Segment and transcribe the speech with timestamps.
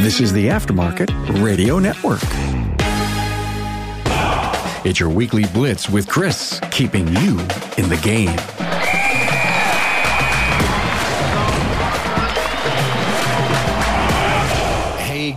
[0.00, 1.10] This is the Aftermarket
[1.42, 2.20] Radio Network.
[4.84, 7.38] It's your weekly blitz with Chris, keeping you
[7.76, 8.67] in the game.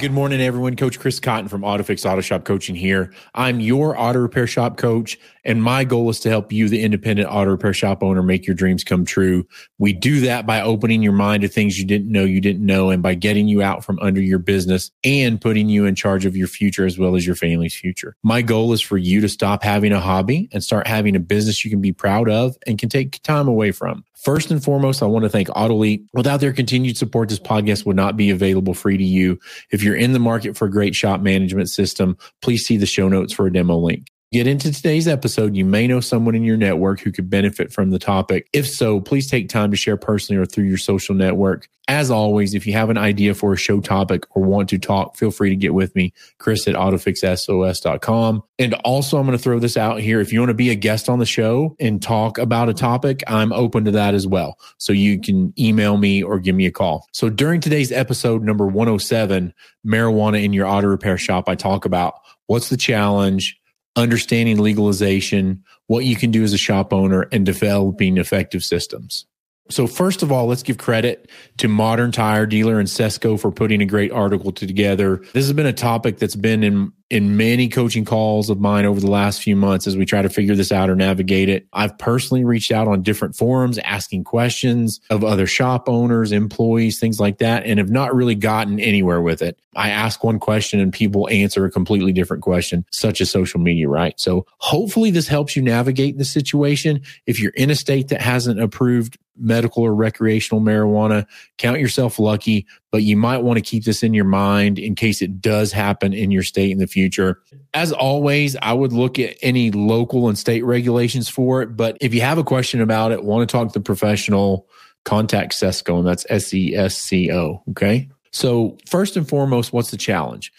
[0.01, 0.75] Good morning, everyone.
[0.75, 3.13] Coach Chris Cotton from AutoFix Auto Shop Coaching here.
[3.35, 5.15] I'm your auto repair shop coach,
[5.45, 8.55] and my goal is to help you, the independent auto repair shop owner, make your
[8.55, 9.45] dreams come true.
[9.77, 12.89] We do that by opening your mind to things you didn't know you didn't know,
[12.89, 16.35] and by getting you out from under your business and putting you in charge of
[16.35, 18.15] your future as well as your family's future.
[18.23, 21.63] My goal is for you to stop having a hobby and start having a business
[21.63, 24.03] you can be proud of and can take time away from.
[24.21, 26.05] First and foremost, I want to thank AutoLeap.
[26.13, 29.39] Without their continued support, this podcast would not be available free to you.
[29.71, 33.09] If you're in the market for a great shop management system, please see the show
[33.09, 36.55] notes for a demo link get into today's episode, you may know someone in your
[36.55, 38.47] network who could benefit from the topic.
[38.53, 41.67] If so, please take time to share personally or through your social network.
[41.89, 45.17] As always, if you have an idea for a show topic or want to talk,
[45.17, 48.43] feel free to get with me, Chris at autofixsos.com.
[48.57, 50.21] And also, I'm going to throw this out here.
[50.21, 53.23] If you want to be a guest on the show and talk about a topic,
[53.27, 54.57] I'm open to that as well.
[54.77, 57.05] So you can email me or give me a call.
[57.11, 59.53] So during today's episode number 107,
[59.85, 62.13] marijuana in your auto repair shop, I talk about
[62.47, 63.60] what's the challenge,
[63.95, 69.25] understanding legalization, what you can do as a shop owner, and developing effective systems.
[69.69, 73.81] So, first of all, let's give credit to Modern Tire Dealer and Sesco for putting
[73.81, 75.17] a great article together.
[75.33, 79.01] This has been a topic that's been in in many coaching calls of mine over
[79.01, 81.67] the last few months as we try to figure this out or navigate it.
[81.73, 87.19] I've personally reached out on different forums asking questions of other shop owners, employees, things
[87.19, 89.59] like that, and have not really gotten anywhere with it.
[89.75, 93.89] I ask one question and people answer a completely different question, such as social media,
[93.89, 94.17] right?
[94.17, 97.01] So hopefully this helps you navigate the situation.
[97.25, 101.25] If you're in a state that hasn't approved medical or recreational marijuana,
[101.57, 105.21] count yourself lucky, but you might want to keep this in your mind in case
[105.21, 107.41] it does happen in your state in the future.
[107.73, 111.77] As always, I would look at any local and state regulations for it.
[111.77, 114.67] But if you have a question about it, want to talk to the professional,
[115.05, 117.63] contact Sesco, and that's S E S C O.
[117.71, 118.09] Okay.
[118.33, 120.51] So, first and foremost, what's the challenge?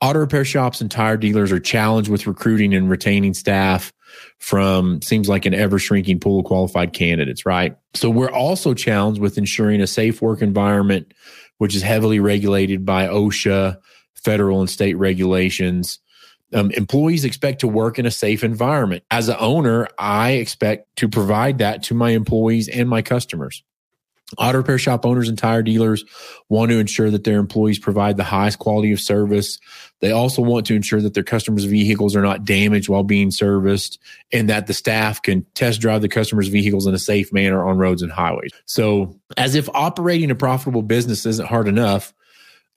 [0.00, 3.92] Auto repair shops and tire dealers are challenged with recruiting and retaining staff
[4.38, 7.76] from seems like an ever shrinking pool of qualified candidates, right?
[7.94, 11.12] So we're also challenged with ensuring a safe work environment,
[11.58, 13.78] which is heavily regulated by OSHA,
[14.14, 15.98] federal and state regulations.
[16.52, 19.04] Um, employees expect to work in a safe environment.
[19.10, 23.62] As an owner, I expect to provide that to my employees and my customers.
[24.38, 26.04] Auto repair shop owners and tire dealers
[26.48, 29.58] want to ensure that their employees provide the highest quality of service.
[30.00, 34.00] They also want to ensure that their customers' vehicles are not damaged while being serviced
[34.32, 37.78] and that the staff can test drive the customers' vehicles in a safe manner on
[37.78, 38.50] roads and highways.
[38.64, 42.12] So, as if operating a profitable business isn't hard enough,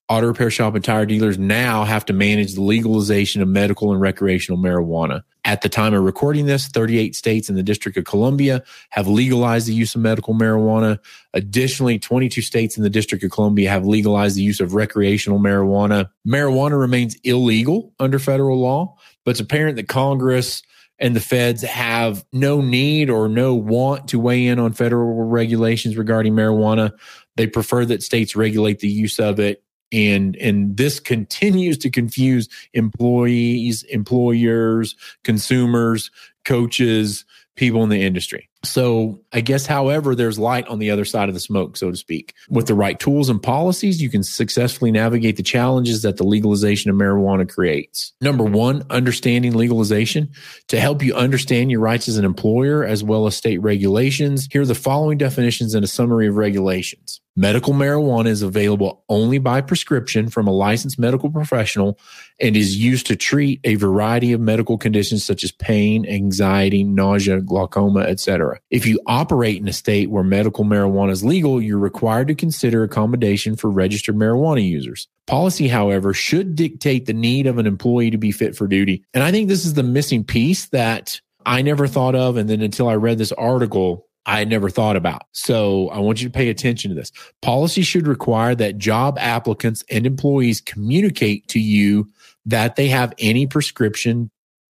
[0.10, 4.02] auto repair shop and tire dealers now have to manage the legalization of medical and
[4.02, 5.22] recreational marijuana.
[5.46, 9.68] At the time of recording this, 38 states and the District of Columbia have legalized
[9.68, 11.00] the use of medical marijuana.
[11.34, 16.10] Additionally, 22 states in the District of Columbia have legalized the use of recreational marijuana.
[16.28, 20.64] Marijuana remains illegal under federal law, but it's apparent that Congress
[20.98, 25.96] and the feds have no need or no want to weigh in on federal regulations
[25.96, 26.92] regarding marijuana.
[27.38, 32.48] They prefer that states regulate the use of it and and this continues to confuse
[32.74, 36.12] employees employers consumers
[36.50, 41.30] coaches people in the industry so I guess, however, there's light on the other side
[41.30, 42.34] of the smoke, so to speak.
[42.50, 46.92] With the right tools and policies, you can successfully navigate the challenges that the legalization
[46.92, 48.14] of marijuana creates.
[48.20, 50.32] Number one, understanding legalization.
[50.68, 54.64] To help you understand your rights as an employer as well as state regulations, here
[54.64, 57.22] are the following definitions and a summary of regulations.
[57.38, 61.98] Medical marijuana is available only by prescription from a licensed medical professional
[62.42, 67.42] and is used to treat a variety of medical conditions such as pain, anxiety, nausea,
[67.42, 68.60] glaucoma, etc.
[68.70, 72.84] If you operate in a state where medical marijuana is legal, you're required to consider
[72.84, 75.08] accommodation for registered marijuana users.
[75.28, 79.04] Policy, however, should dictate the need of an employee to be fit for duty.
[79.14, 82.38] And I think this is the missing piece that I never thought of.
[82.38, 85.24] And then until I read this article, I had never thought about.
[85.32, 87.12] So I want you to pay attention to this.
[87.42, 92.08] Policy should require that job applicants and employees communicate to you
[92.46, 94.30] that they have any prescription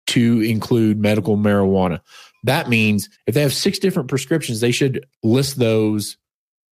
[0.08, 2.00] to include medical marijuana.
[2.44, 6.16] That means if they have six different prescriptions, they should list those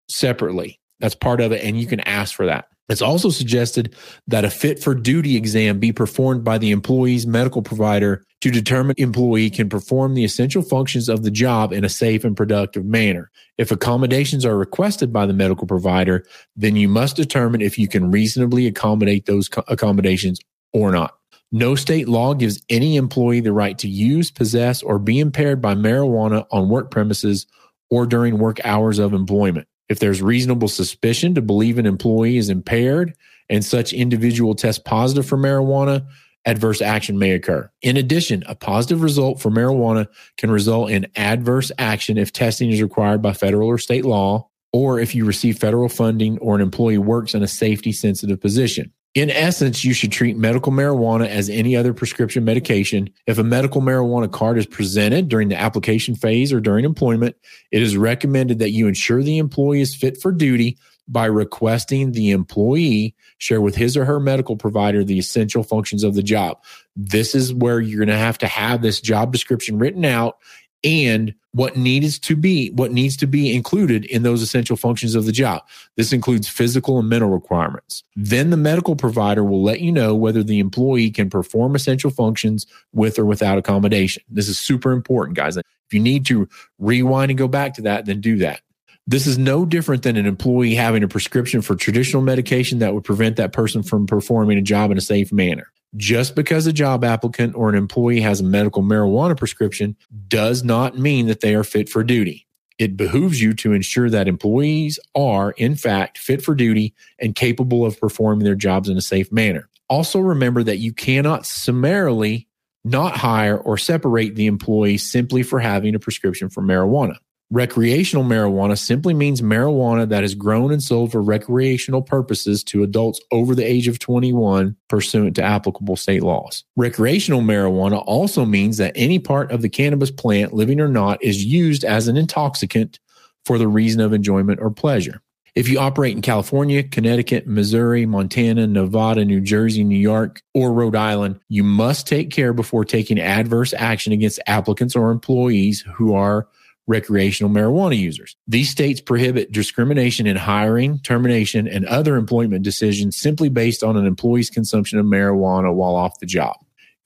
[0.09, 0.81] separately.
[1.01, 1.65] That's part of it.
[1.65, 2.67] And you can ask for that.
[2.89, 3.95] It's also suggested
[4.27, 8.95] that a fit for duty exam be performed by the employee's medical provider to determine
[8.99, 13.31] employee can perform the essential functions of the job in a safe and productive manner.
[13.57, 16.27] If accommodations are requested by the medical provider,
[16.57, 20.39] then you must determine if you can reasonably accommodate those accommodations
[20.75, 21.15] or not.
[21.55, 25.77] No state law gives any employee the right to use, possess, or be impaired by
[25.77, 27.47] marijuana on work premises
[27.91, 29.69] or during work hours of employment.
[29.89, 33.15] If there's reasonable suspicion to believe an employee is impaired
[33.49, 36.05] and such individual tests positive for marijuana,
[36.45, 37.71] adverse action may occur.
[37.83, 42.83] In addition, a positive result for marijuana can result in adverse action if testing is
[42.83, 46.99] required by federal or state law, or if you receive federal funding or an employee
[46.99, 48.93] works in a safety sensitive position.
[49.15, 53.11] In essence, you should treat medical marijuana as any other prescription medication.
[53.29, 57.37] If a medical marijuana card is presented during the application phase or during employment,
[57.71, 62.31] it is recommended that you ensure the employee is fit for duty by requesting the
[62.31, 66.59] employee share with his or her medical provider the essential functions of the job.
[66.97, 70.39] This is where you're going to have to have this job description written out
[70.85, 75.25] and what needs to be what needs to be included in those essential functions of
[75.25, 75.63] the job.
[75.97, 78.05] This includes physical and mental requirements.
[78.15, 82.67] Then the medical provider will let you know whether the employee can perform essential functions
[82.93, 84.23] with or without accommodation.
[84.29, 85.57] This is super important guys.
[85.57, 86.49] If you need to
[86.79, 88.61] rewind and go back to that then do that.
[89.07, 93.05] This is no different than an employee having a prescription for traditional medication that would
[93.05, 97.05] prevent that person from performing a job in a safe manner just because a job
[97.05, 99.97] applicant or an employee has a medical marijuana prescription
[100.29, 102.47] does not mean that they are fit for duty.
[102.79, 107.87] It behooves you to ensure that employees are, in fact, fit for duty and capable
[107.87, 109.69] of performing their jobs in a safe manner.
[109.89, 112.49] Also, remember that you cannot summarily
[112.85, 117.17] not hire or separate the employee simply for having a prescription for marijuana.
[117.55, 123.21] Recreational marijuana simply means marijuana that is grown and sold for recreational purposes to adults
[123.31, 126.65] over the age of 21 pursuant to applicable state laws.
[126.75, 131.45] Recreational marijuana also means that any part of the cannabis plant, living or not, is
[131.45, 132.99] used as an intoxicant
[133.45, 135.23] for the reason of enjoyment or pleasure.
[135.55, 140.97] If you operate in California, Connecticut, Missouri, Montana, Nevada, New Jersey, New York, or Rhode
[140.97, 146.49] Island, you must take care before taking adverse action against applicants or employees who are
[146.87, 148.37] recreational marijuana users.
[148.47, 154.07] These states prohibit discrimination in hiring, termination, and other employment decisions simply based on an
[154.07, 156.57] employee's consumption of marijuana while off the job.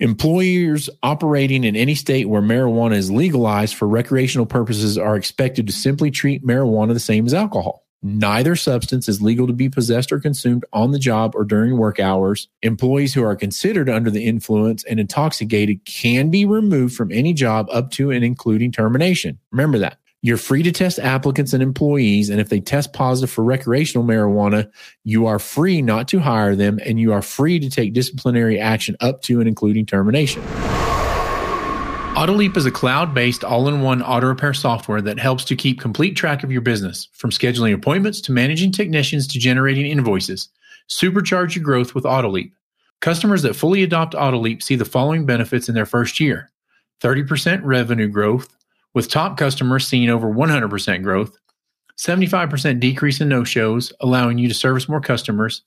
[0.01, 5.73] Employers operating in any state where marijuana is legalized for recreational purposes are expected to
[5.73, 7.85] simply treat marijuana the same as alcohol.
[8.01, 11.99] Neither substance is legal to be possessed or consumed on the job or during work
[11.99, 12.49] hours.
[12.63, 17.67] Employees who are considered under the influence and intoxicated can be removed from any job
[17.73, 19.39] up to and including termination.
[19.51, 19.99] Remember that.
[20.21, 24.69] You're free to test applicants and employees, and if they test positive for recreational marijuana,
[25.05, 28.97] you are free not to hire them and you are free to take disciplinary action
[29.01, 30.43] up to and including termination.
[32.19, 35.79] Autoleap is a cloud based all in one auto repair software that helps to keep
[35.79, 40.49] complete track of your business, from scheduling appointments to managing technicians to generating invoices.
[40.91, 42.51] Supercharge your growth with Autoleap.
[43.01, 46.51] Customers that fully adopt Autoleap see the following benefits in their first year
[47.01, 48.49] 30% revenue growth,
[48.95, 51.39] with top customers seeing over 100% growth,
[51.99, 55.63] 75% decrease in no shows, allowing you to service more customers,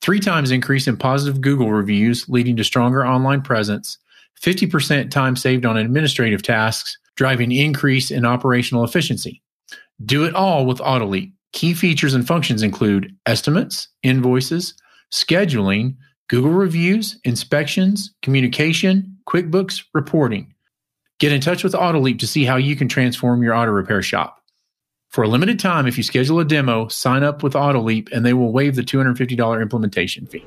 [0.00, 3.98] three times increase in positive Google reviews, leading to stronger online presence
[4.42, 9.42] 50% time saved on administrative tasks, driving increase in operational efficiency.
[10.04, 11.32] Do it all with Autoleap.
[11.52, 14.74] Key features and functions include estimates, invoices,
[15.12, 15.96] scheduling,
[16.28, 20.54] Google reviews, inspections, communication, QuickBooks, reporting.
[21.18, 24.36] Get in touch with Autoleap to see how you can transform your auto repair shop.
[25.08, 28.34] For a limited time, if you schedule a demo, sign up with Autoleap and they
[28.34, 30.44] will waive the $250 implementation fee.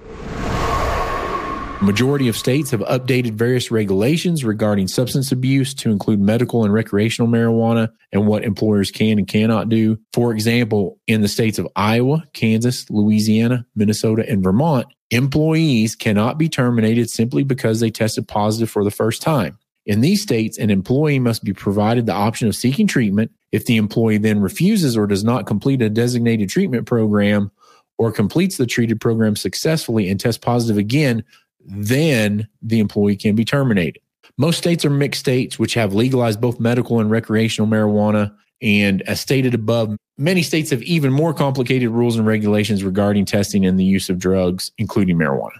[1.81, 7.27] Majority of states have updated various regulations regarding substance abuse to include medical and recreational
[7.27, 9.97] marijuana and what employers can and cannot do.
[10.13, 16.49] For example, in the states of Iowa, Kansas, Louisiana, Minnesota, and Vermont, employees cannot be
[16.49, 19.57] terminated simply because they tested positive for the first time.
[19.87, 23.31] In these states, an employee must be provided the option of seeking treatment.
[23.51, 27.49] If the employee then refuses or does not complete a designated treatment program
[27.97, 31.23] or completes the treated program successfully and tests positive again,
[31.65, 34.01] then the employee can be terminated.
[34.37, 38.33] Most states are mixed states, which have legalized both medical and recreational marijuana.
[38.61, 43.65] And as stated above, many states have even more complicated rules and regulations regarding testing
[43.65, 45.59] and the use of drugs, including marijuana.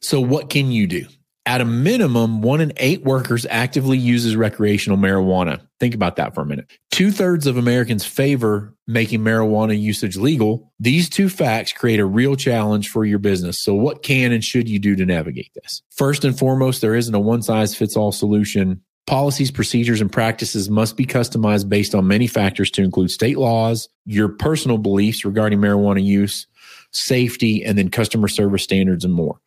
[0.00, 1.06] So, what can you do?
[1.48, 5.62] At a minimum, one in eight workers actively uses recreational marijuana.
[5.80, 6.70] Think about that for a minute.
[6.90, 10.70] Two thirds of Americans favor making marijuana usage legal.
[10.78, 13.58] These two facts create a real challenge for your business.
[13.58, 15.80] So, what can and should you do to navigate this?
[15.90, 18.82] First and foremost, there isn't a one size fits all solution.
[19.06, 23.88] Policies, procedures, and practices must be customized based on many factors to include state laws,
[24.04, 26.46] your personal beliefs regarding marijuana use,
[26.92, 29.40] safety, and then customer service standards and more.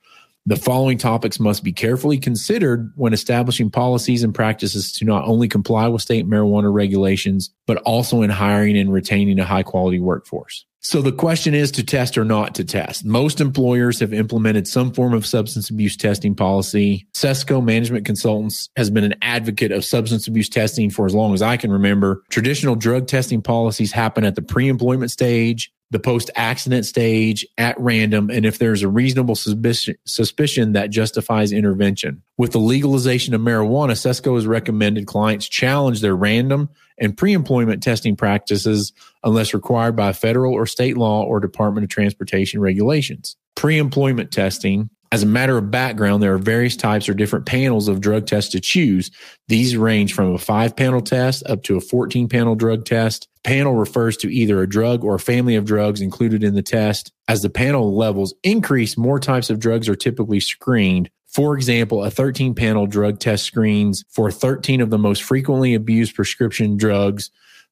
[0.48, 5.48] The following topics must be carefully considered when establishing policies and practices to not only
[5.48, 10.66] comply with state marijuana regulations, but also in hiring and retaining a high quality workforce.
[10.84, 13.06] So the question is to test or not to test.
[13.06, 17.08] Most employers have implemented some form of substance abuse testing policy.
[17.14, 21.44] Sesco Management Consultants has been an advocate of substance abuse testing for as long as
[21.44, 22.24] I can remember.
[22.32, 28.30] Traditional drug testing policies happen at the pre-employment stage the post accident stage at random
[28.30, 32.24] and if there's a reasonable suspicion, that justifies intervention.
[32.38, 37.84] With the legalization of marijuana, Sesco has recommended clients challenge their random and pre employment
[37.84, 38.94] testing practices
[39.24, 43.36] unless required by federal or state law or Department of Transportation regulations.
[43.56, 47.90] Pre employment testing as a matter of background, there are various types or different panels
[47.90, 49.12] of drug tests to choose.
[49.50, 53.28] These range from a five panel test up to a 14 panel drug test.
[53.44, 57.12] Panel refers to either a drug or a family of drugs included in the test.
[57.28, 61.10] As the panel levels increase, more types of drugs are typically screened.
[61.28, 66.16] For example, a 13 panel drug test screens for 13 of the most frequently abused
[66.16, 67.32] prescription drugs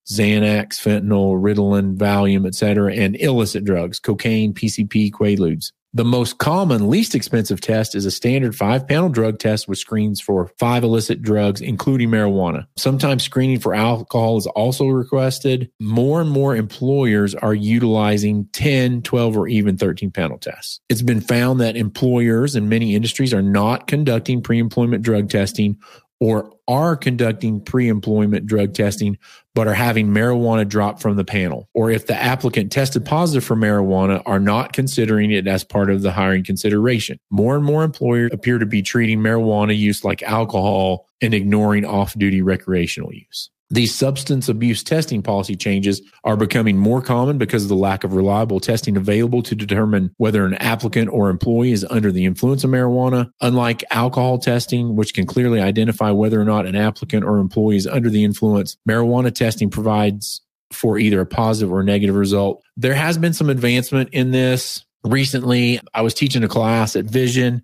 [0.10, 5.72] Xanax, fentanyl, Ritalin, Valium, etc., and illicit drugs, cocaine, PCP, Quaaludes.
[5.92, 10.22] The most common, least expensive test is a standard five panel drug test with screens
[10.22, 12.68] for five illicit drugs, including marijuana.
[12.78, 15.72] Sometimes screening for alcohol is also requested.
[15.80, 20.80] More and more employers are utilizing 10, 12, or even 13 panel tests.
[20.90, 25.80] It's been found that employers in many industries are not conducting pre employment drug testing
[26.20, 29.18] or are conducting pre employment drug testing,
[29.56, 31.70] but are having marijuana dropped from the panel.
[31.74, 36.02] Or if the applicant tested positive for marijuana, are not considering it as part of
[36.02, 37.20] the hiring consideration.
[37.30, 42.14] More and more employers appear to be treating marijuana use like alcohol and ignoring off
[42.18, 43.50] duty recreational use.
[43.72, 48.14] These substance abuse testing policy changes are becoming more common because of the lack of
[48.14, 52.72] reliable testing available to determine whether an applicant or employee is under the influence of
[52.72, 53.30] marijuana.
[53.42, 57.86] Unlike alcohol testing, which can clearly identify whether or not an applicant or employee is
[57.86, 60.42] under the influence, marijuana testing provides
[60.74, 62.64] for either a positive or negative result.
[62.76, 65.80] There has been some advancement in this recently.
[65.94, 67.64] I was teaching a class at Vision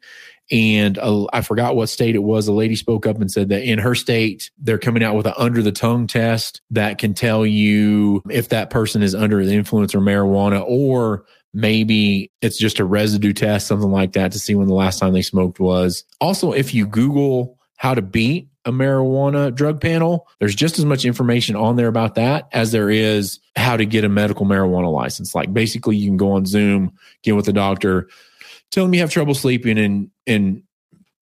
[0.52, 2.48] and uh, I forgot what state it was.
[2.48, 5.34] A lady spoke up and said that in her state, they're coming out with an
[5.38, 9.94] under the tongue test that can tell you if that person is under the influence
[9.94, 14.68] of marijuana or maybe it's just a residue test, something like that to see when
[14.68, 16.04] the last time they smoked was.
[16.20, 21.06] Also, if you Google how to beat a marijuana drug panel, there's just as much
[21.06, 25.34] information on there about that as there is how to get a medical marijuana license.
[25.34, 28.10] Like basically, you can go on Zoom, get with a doctor,
[28.72, 30.64] tell them you have trouble sleeping and and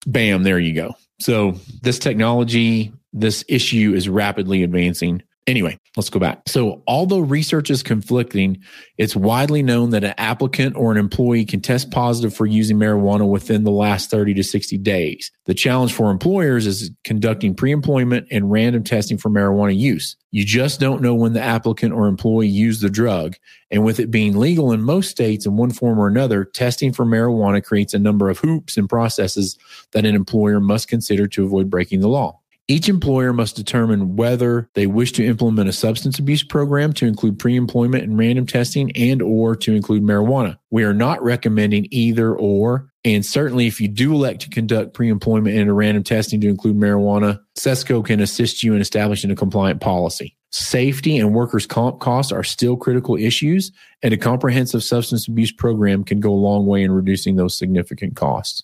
[0.07, 0.95] bam there you go.
[1.21, 6.43] So this technology this issue is rapidly advancing Anyway, let's go back.
[6.47, 8.63] So, although research is conflicting,
[8.99, 13.29] it's widely known that an applicant or an employee can test positive for using marijuana
[13.29, 15.33] within the last 30 to 60 days.
[15.47, 20.15] The challenge for employers is conducting pre employment and random testing for marijuana use.
[20.31, 23.35] You just don't know when the applicant or employee used the drug.
[23.71, 27.07] And with it being legal in most states in one form or another, testing for
[27.07, 29.59] marijuana creates a number of hoops and processes
[29.93, 32.40] that an employer must consider to avoid breaking the law.
[32.71, 37.41] Each employer must determine whether they wish to implement a substance abuse program to include
[37.41, 40.57] pre-employment and random testing and or to include marijuana.
[40.71, 42.89] We are not recommending either or.
[43.05, 46.77] And certainly if you do elect to conduct pre-employment and a random testing to include
[46.77, 50.37] marijuana, Sesco can assist you in establishing a compliant policy.
[50.53, 56.05] Safety and workers' comp costs are still critical issues, and a comprehensive substance abuse program
[56.05, 58.62] can go a long way in reducing those significant costs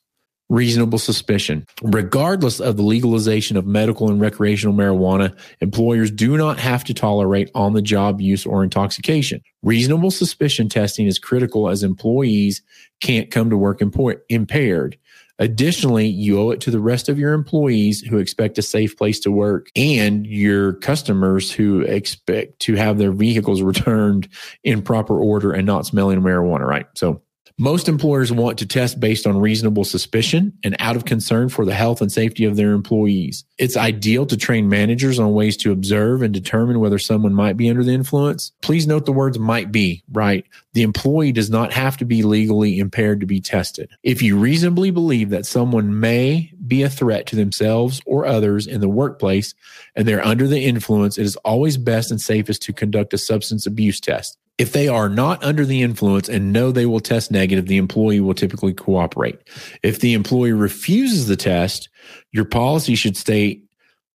[0.49, 1.67] reasonable suspicion.
[1.83, 7.51] Regardless of the legalization of medical and recreational marijuana, employers do not have to tolerate
[7.55, 9.43] on the job use or intoxication.
[9.63, 12.63] Reasonable suspicion testing is critical as employees
[13.01, 13.83] can't come to work
[14.29, 14.99] impaired.
[15.39, 19.21] Additionally, you owe it to the rest of your employees who expect a safe place
[19.21, 24.29] to work and your customers who expect to have their vehicles returned
[24.65, 26.87] in proper order and not smelling marijuana, right?
[26.95, 27.21] So
[27.59, 31.73] most employers want to test based on reasonable suspicion and out of concern for the
[31.73, 33.45] health and safety of their employees.
[33.57, 37.71] It's ideal to train managers on ways to observe and determine whether someone might be
[37.71, 38.53] under the influence.
[38.61, 40.45] Please note the words might be, right?
[40.75, 43.91] The employee does not have to be legally impaired to be tested.
[44.03, 48.83] If you reasonably believe that someone may be a threat to themselves or others in
[48.83, 49.55] the workplace
[49.95, 53.65] and they're under the influence, it is always best and safest to conduct a substance
[53.65, 54.37] abuse test.
[54.59, 58.21] If they are not under the influence and know they will test negative, the employee
[58.21, 59.39] will typically cooperate.
[59.83, 61.91] If the employee refuses the test,
[62.33, 63.65] your policy should state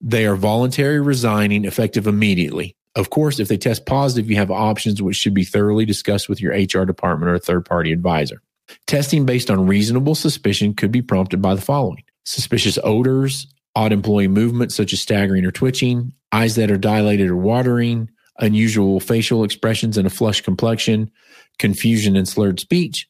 [0.03, 2.75] they are voluntary resigning effective immediately.
[2.95, 6.41] Of course, if they test positive, you have options which should be thoroughly discussed with
[6.41, 8.41] your HR department or third party advisor.
[8.87, 14.27] Testing based on reasonable suspicion could be prompted by the following suspicious odors, odd employee
[14.27, 18.09] movements such as staggering or twitching, eyes that are dilated or watering,
[18.41, 21.11] unusual facial expressions and a flushed complexion,
[21.59, 23.07] confusion and slurred speech,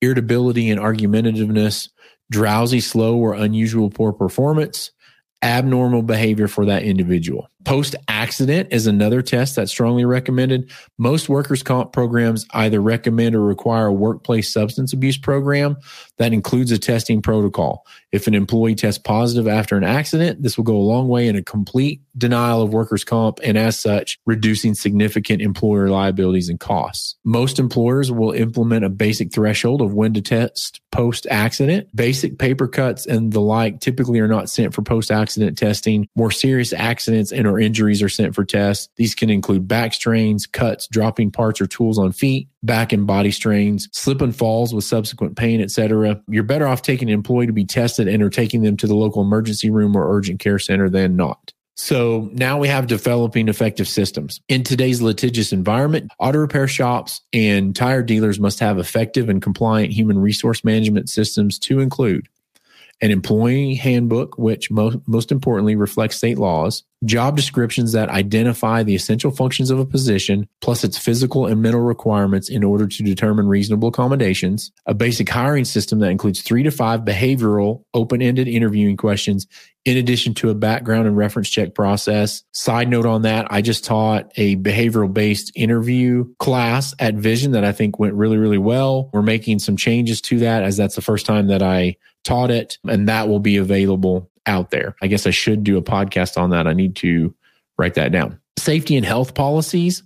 [0.00, 1.88] irritability and argumentativeness,
[2.30, 4.90] drowsy, slow, or unusual poor performance,
[5.42, 7.48] abnormal behavior for that individual.
[7.64, 10.70] Post accident is another test that's strongly recommended.
[10.96, 15.76] Most workers' comp programs either recommend or require a workplace substance abuse program
[16.18, 17.84] that includes a testing protocol.
[18.12, 21.34] If an employee tests positive after an accident, this will go a long way in
[21.34, 27.16] a complete denial of workers' comp and, as such, reducing significant employer liabilities and costs.
[27.24, 31.88] Most employers will implement a basic threshold of when to test post accident.
[31.94, 36.08] Basic paper cuts and the like typically are not sent for post accident testing.
[36.16, 38.88] More serious accidents and or injuries are sent for tests.
[38.96, 43.30] These can include back strains, cuts, dropping parts or tools on feet, back and body
[43.30, 46.20] strains, slip and falls with subsequent pain, etc.
[46.28, 48.94] You're better off taking an employee to be tested and or taking them to the
[48.94, 51.52] local emergency room or urgent care center than not.
[51.80, 54.40] So now we have developing effective systems.
[54.48, 59.92] In today's litigious environment, auto repair shops and tire dealers must have effective and compliant
[59.92, 62.26] human resource management systems to include
[63.00, 68.94] an employee handbook, which most, most importantly reflects state laws, job descriptions that identify the
[68.94, 73.46] essential functions of a position, plus its physical and mental requirements in order to determine
[73.46, 78.96] reasonable accommodations, a basic hiring system that includes three to five behavioral, open ended interviewing
[78.96, 79.46] questions,
[79.84, 82.42] in addition to a background and reference check process.
[82.52, 87.64] Side note on that, I just taught a behavioral based interview class at Vision that
[87.64, 89.08] I think went really, really well.
[89.12, 92.78] We're making some changes to that as that's the first time that I taught it,
[92.86, 94.96] and that will be available out there.
[95.00, 96.66] I guess I should do a podcast on that.
[96.66, 97.34] I need to
[97.78, 98.40] write that down.
[98.58, 100.02] Safety and health policies,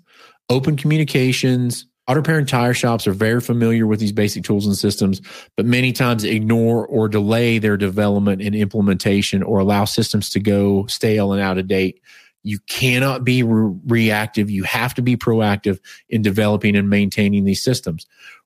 [0.50, 1.87] open communications.
[2.08, 5.20] Auto repair and tire shops are very familiar with these basic tools and systems,
[5.56, 10.84] but many times ignore or delay their development and implementation or allow systems to go
[10.86, 12.00] stale and out of date.
[12.43, 14.50] You cannot be re- reactive.
[14.50, 18.04] You have to be proactive in developing and maintaining these systems.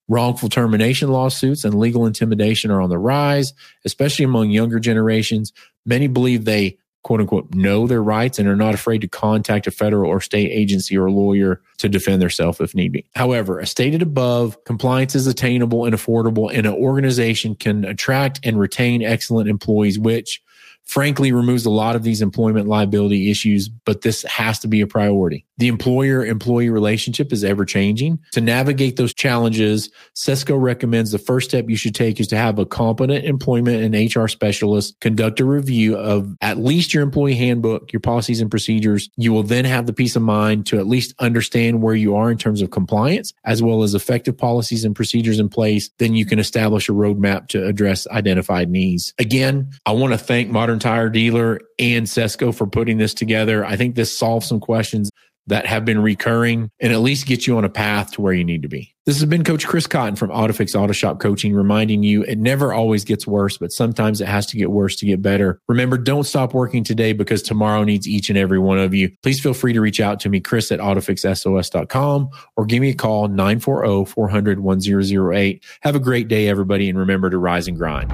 [0.09, 3.53] Wrongful termination lawsuits and legal intimidation are on the rise,
[3.85, 5.53] especially among younger generations.
[5.85, 9.71] Many believe they quote unquote know their rights and are not afraid to contact a
[9.71, 13.05] federal or state agency or lawyer to defend themselves if need be.
[13.14, 18.59] However, as stated above, compliance is attainable and affordable, and an organization can attract and
[18.59, 20.42] retain excellent employees, which
[20.87, 24.87] frankly removes a lot of these employment liability issues, but this has to be a
[24.87, 25.44] priority.
[25.59, 28.18] The employer employee relationship is ever changing.
[28.33, 32.59] To navigate those challenges, Sesco recommends the first step you should take is to have
[32.59, 37.92] a competent employment and HR specialist conduct a review of at least your employee handbook,
[37.92, 39.09] your policies and procedures.
[39.16, 42.31] You will then have the peace of mind to at least understand where you are
[42.31, 45.90] in terms of compliance, as well as effective policies and procedures in place.
[45.99, 49.14] Then you can establish a roadmap to address identified needs.
[49.18, 53.65] Again, I want to thank Modern Tire Dealer and Sesco for putting this together.
[53.65, 55.11] I think this solves some questions
[55.47, 58.45] that have been recurring and at least get you on a path to where you
[58.45, 58.93] need to be.
[59.05, 62.73] This has been Coach Chris Cotton from AutoFix Auto Shop Coaching, reminding you it never
[62.73, 65.61] always gets worse, but sometimes it has to get worse to get better.
[65.69, 69.12] Remember, don't stop working today because tomorrow needs each and every one of you.
[69.23, 72.95] Please feel free to reach out to me, Chris at AutoFixSOS.com, or give me a
[72.95, 75.65] call, 940 400 1008.
[75.83, 78.11] Have a great day, everybody, and remember to rise and grind.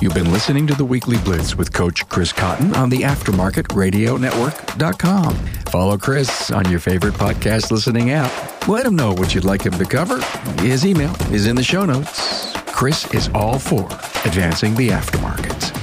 [0.00, 5.34] You've been listening to the Weekly Blitz with Coach Chris Cotton on the AftermarketRadioNetwork.com.
[5.70, 8.68] Follow Chris on your favorite podcast listening app.
[8.68, 10.20] Let him know what you'd like him to cover.
[10.62, 12.52] His email is in the show notes.
[12.66, 13.86] Chris is all for
[14.24, 15.74] advancing the aftermarket.